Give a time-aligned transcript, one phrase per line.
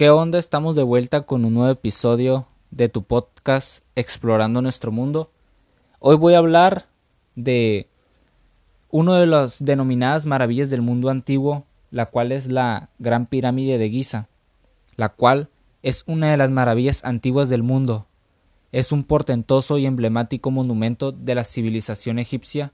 [0.00, 0.38] ¿Qué onda?
[0.38, 5.30] Estamos de vuelta con un nuevo episodio de tu podcast Explorando nuestro mundo.
[5.98, 6.86] Hoy voy a hablar
[7.34, 7.86] de
[8.88, 13.90] una de las denominadas maravillas del mundo antiguo, la cual es la Gran Pirámide de
[13.90, 14.28] Giza,
[14.96, 15.50] la cual
[15.82, 18.06] es una de las maravillas antiguas del mundo.
[18.72, 22.72] Es un portentoso y emblemático monumento de la civilización egipcia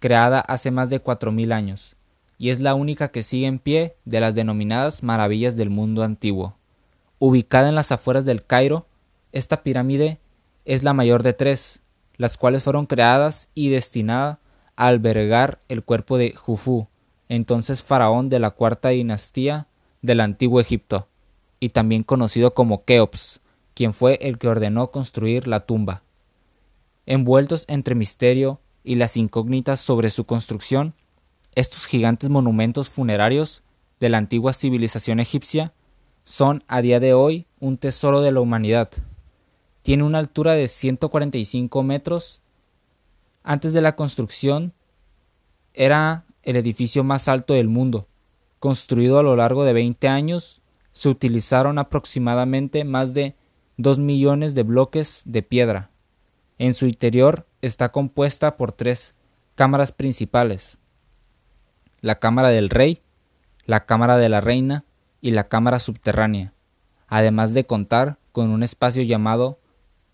[0.00, 1.96] creada hace más de 4.000 años
[2.38, 6.56] y es la única que sigue en pie de las denominadas maravillas del mundo antiguo.
[7.18, 8.86] Ubicada en las afueras del Cairo,
[9.32, 10.20] esta pirámide
[10.64, 11.80] es la mayor de tres,
[12.16, 14.38] las cuales fueron creadas y destinadas
[14.76, 16.88] a albergar el cuerpo de Jufu,
[17.28, 19.66] entonces faraón de la cuarta dinastía
[20.02, 21.08] del antiguo Egipto,
[21.60, 23.40] y también conocido como Keops,
[23.74, 26.02] quien fue el que ordenó construir la tumba.
[27.06, 30.94] Envueltos entre misterio y las incógnitas sobre su construcción,
[31.56, 33.64] estos gigantes monumentos funerarios
[33.98, 35.72] de la antigua civilización egipcia
[36.24, 38.90] son a día de hoy un tesoro de la humanidad.
[39.82, 42.42] Tiene una altura de 145 metros.
[43.42, 44.74] Antes de la construcción
[45.72, 48.06] era el edificio más alto del mundo.
[48.58, 50.60] Construido a lo largo de 20 años,
[50.92, 53.34] se utilizaron aproximadamente más de
[53.78, 55.90] 2 millones de bloques de piedra.
[56.58, 59.14] En su interior está compuesta por tres
[59.54, 60.78] cámaras principales,
[62.06, 63.02] la cámara del rey,
[63.64, 64.84] la cámara de la reina
[65.20, 66.52] y la cámara subterránea,
[67.08, 69.58] además de contar con un espacio llamado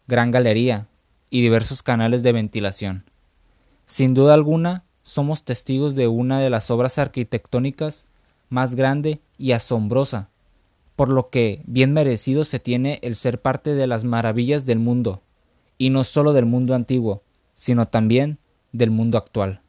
[0.07, 0.87] Gran Galería
[1.29, 3.05] y diversos canales de ventilación.
[3.85, 8.07] Sin duda alguna, somos testigos de una de las obras arquitectónicas
[8.49, 10.31] más grande y asombrosa,
[10.97, 15.21] por lo que bien merecido se tiene el ser parte de las maravillas del mundo,
[15.77, 18.39] y no solo del mundo antiguo, sino también
[18.73, 19.62] del mundo actual.